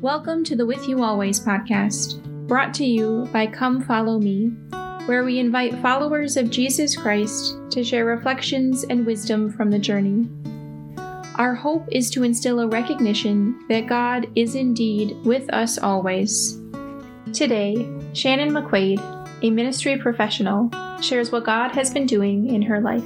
[0.00, 4.46] Welcome to the With You Always podcast, brought to you by Come Follow Me,
[5.06, 10.28] where we invite followers of Jesus Christ to share reflections and wisdom from the journey.
[11.36, 16.58] Our hope is to instill a recognition that God is indeed with us always.
[17.32, 18.98] Today, Shannon McQuaid,
[19.42, 20.68] a ministry professional,
[21.00, 23.04] shares what God has been doing in her life.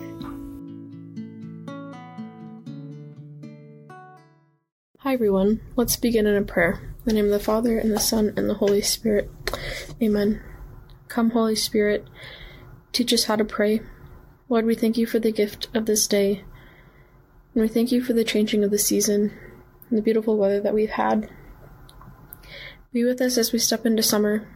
[5.06, 5.60] Hi, everyone.
[5.76, 6.80] Let's begin in a prayer.
[6.82, 9.30] In the name of the Father, and the Son, and the Holy Spirit.
[10.02, 10.42] Amen.
[11.06, 12.08] Come, Holy Spirit,
[12.90, 13.82] teach us how to pray.
[14.48, 16.42] Lord, we thank you for the gift of this day,
[17.54, 19.32] and we thank you for the changing of the season
[19.88, 21.30] and the beautiful weather that we've had.
[22.92, 24.48] Be with us as we step into summer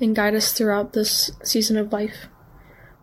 [0.00, 2.28] and guide us throughout this season of life.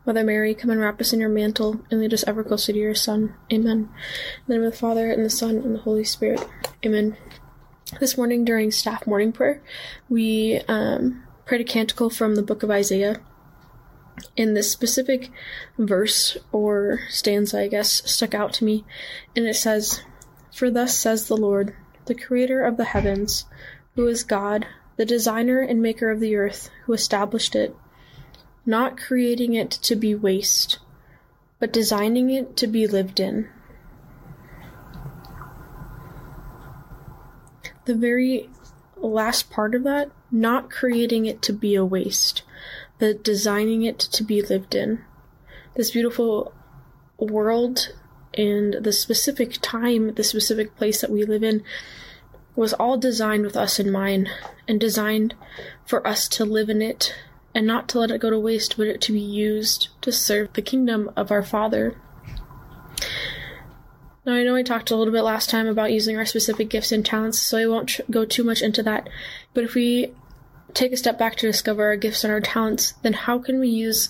[0.09, 2.79] Mother Mary, come and wrap us in your mantle and lead us ever closer to
[2.79, 3.35] your Son.
[3.53, 3.77] Amen.
[3.77, 3.89] In
[4.47, 6.43] the name of the Father, and the Son, and the Holy Spirit.
[6.83, 7.15] Amen.
[7.99, 9.61] This morning during staff morning prayer,
[10.09, 13.21] we um, prayed a canticle from the book of Isaiah.
[14.35, 15.29] And this specific
[15.77, 18.85] verse or stanza, I guess, stuck out to me,
[19.35, 20.01] and it says,
[20.51, 21.75] For thus says the Lord,
[22.05, 23.45] the creator of the heavens,
[23.93, 24.65] who is God,
[24.97, 27.75] the designer and maker of the earth, who established it
[28.69, 30.77] not creating it to be waste,
[31.59, 33.49] but designing it to be lived in.
[37.85, 38.47] The very
[38.95, 42.43] last part of that, not creating it to be a waste,
[42.99, 45.03] but designing it to be lived in.
[45.75, 46.53] This beautiful
[47.17, 47.91] world
[48.35, 51.63] and the specific time, the specific place that we live in
[52.55, 54.29] was all designed with us in mind
[54.67, 55.33] and designed
[55.85, 57.15] for us to live in it
[57.53, 60.53] and not to let it go to waste, but it to be used to serve
[60.53, 61.95] the kingdom of our Father.
[64.25, 66.91] Now, I know I talked a little bit last time about using our specific gifts
[66.91, 69.09] and talents, so I won't tr- go too much into that.
[69.53, 70.13] But if we
[70.73, 73.69] take a step back to discover our gifts and our talents, then how can we
[73.69, 74.09] use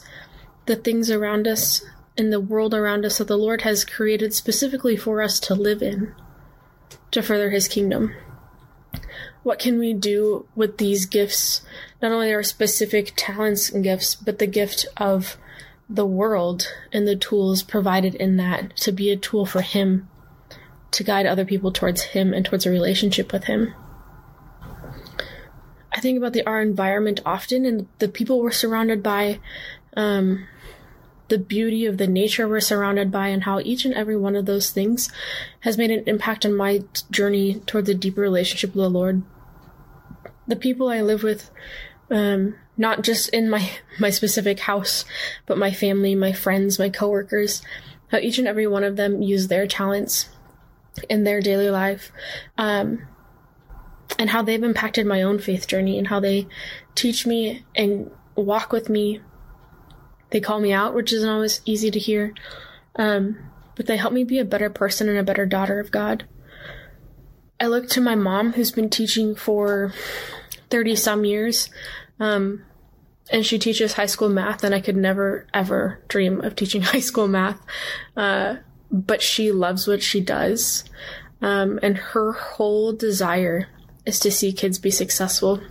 [0.65, 1.85] the things around us
[2.17, 5.81] and the world around us that the Lord has created specifically for us to live
[5.81, 6.13] in
[7.11, 8.13] to further His kingdom?
[9.43, 11.61] What can we do with these gifts
[12.01, 15.37] not only our specific talents and gifts, but the gift of
[15.89, 20.07] the world and the tools provided in that to be a tool for Him
[20.91, 23.73] to guide other people towards Him and towards a relationship with Him.
[25.91, 29.39] I think about the our environment often and the people we're surrounded by,
[29.97, 30.47] um,
[31.29, 34.45] the beauty of the nature we're surrounded by, and how each and every one of
[34.45, 35.11] those things
[35.61, 39.23] has made an impact on my journey towards a deeper relationship with the Lord.
[40.47, 41.49] The people I live with
[42.11, 43.69] um, not just in my
[43.99, 45.05] my specific house,
[45.45, 47.61] but my family, my friends, my coworkers,
[48.11, 50.29] how each and every one of them use their talents
[51.09, 52.11] in their daily life,
[52.57, 53.07] um,
[54.17, 56.47] and how they've impacted my own faith journey, and how they
[56.95, 59.21] teach me and walk with me.
[60.31, 62.33] They call me out, which isn't always easy to hear,
[62.95, 63.37] um,
[63.75, 66.25] but they help me be a better person and a better daughter of God.
[67.59, 69.91] I look to my mom, who's been teaching for
[70.69, 71.69] 30 some years.
[72.19, 72.63] Um,
[73.31, 76.99] and she teaches high school math, and I could never ever dream of teaching high
[76.99, 77.59] school math.
[78.15, 78.57] Uh,
[78.91, 80.83] but she loves what she does.
[81.41, 83.67] Um, and her whole desire
[84.05, 85.61] is to see kids be successful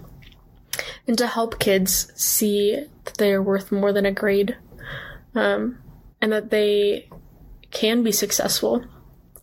[1.06, 4.56] and to help kids see that they are worth more than a grade
[5.34, 5.78] um,
[6.20, 7.08] and that they
[7.70, 8.84] can be successful.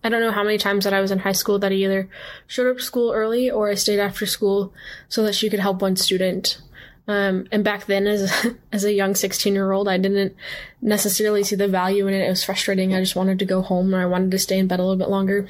[0.04, 2.10] I don't know how many times that I was in high school that I either
[2.46, 4.74] showed up to school early or I stayed after school
[5.10, 6.62] so that she could help one student.
[7.08, 8.32] Um, and back then, as
[8.72, 10.36] as a young 16 year old, I didn't
[10.82, 12.26] necessarily see the value in it.
[12.26, 12.94] It was frustrating.
[12.94, 14.98] I just wanted to go home or I wanted to stay in bed a little
[14.98, 15.48] bit longer.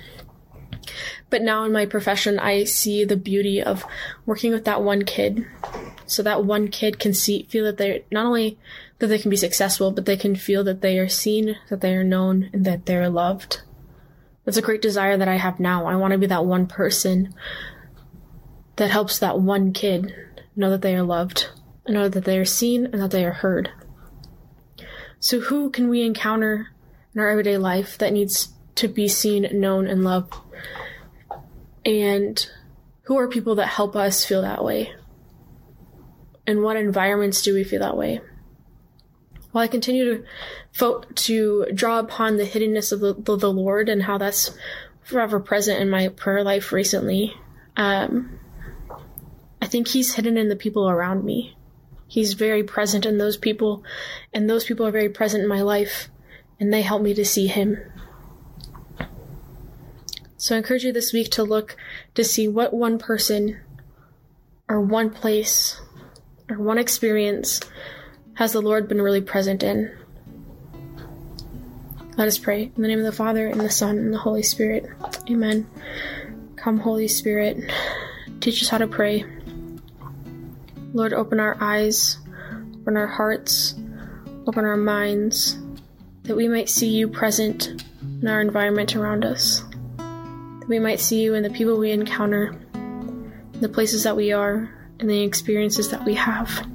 [1.30, 3.86] But now in my profession, I see the beauty of
[4.26, 5.46] working with that one kid.
[6.06, 8.58] So that one kid can see, feel that they're not only
[9.00, 11.96] that they can be successful, but they can feel that they are seen, that they
[11.96, 13.62] are known, and that they're loved.
[14.46, 15.88] That's a great desire that I have now.
[15.88, 17.34] I want to be that one person
[18.76, 20.14] that helps that one kid
[20.56, 21.50] know that they are loved,
[21.88, 23.72] know that they are seen, and that they are heard.
[25.20, 26.68] So, who can we encounter
[27.14, 30.34] in our everyday life that needs to be seen, known, and loved?
[31.86, 32.50] And
[33.04, 34.94] who are people that help us feel that way?
[36.48, 38.22] In what environments do we feel that way?
[39.56, 40.26] while I continue to
[40.74, 44.54] fo- to draw upon the hiddenness of the, the, the, Lord and how that's
[45.04, 47.34] forever present in my prayer life recently,
[47.78, 48.38] um,
[49.62, 51.56] I think He's hidden in the people around me.
[52.06, 53.86] He's very present in those people,
[54.34, 56.10] and those people are very present in my life,
[56.60, 57.78] and they help me to see Him.
[60.46, 61.76] So I encourage you this week to look
[62.14, 63.60] to see what one person
[64.70, 65.82] or one place
[66.48, 67.62] or one experience
[68.36, 69.92] has the Lord been really present in.
[72.16, 72.72] Let us pray.
[72.76, 74.86] In the name of the Father, and the Son, and the Holy Spirit.
[75.28, 75.68] Amen.
[76.58, 77.58] Come, Holy Spirit,
[78.40, 79.26] teach us how to pray.
[80.94, 82.20] Lord, open our eyes,
[82.82, 83.74] open our hearts,
[84.46, 85.58] open our minds,
[86.22, 87.84] that we might see you present
[88.22, 89.65] in our environment around us.
[90.66, 92.56] That we might see you in the people we encounter,
[93.62, 96.68] the places that we are, and the experiences that we have.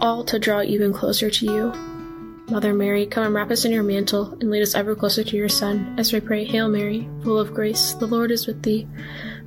[0.00, 1.72] All to draw even closer to you.
[2.48, 5.36] Mother Mary, come and wrap us in your mantle and lead us ever closer to
[5.36, 8.86] your Son, as we pray, Hail Mary, full of grace, the Lord is with thee.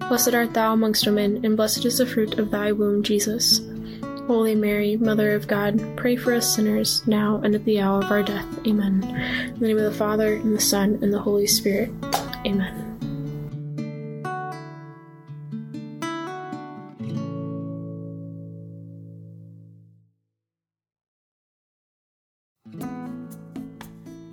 [0.09, 3.61] Blessed art thou amongst women, and blessed is the fruit of thy womb, Jesus.
[4.27, 8.11] Holy Mary, Mother of God, pray for us sinners, now and at the hour of
[8.11, 8.45] our death.
[8.67, 9.03] Amen.
[9.03, 11.89] In the name of the Father, and the Son, and the Holy Spirit.
[12.45, 12.80] Amen.